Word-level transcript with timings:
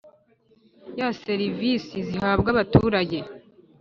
Ya 0.99 1.07
serivisi 1.23 1.97
zihabwa 2.07 2.47
abaturage 2.51 3.17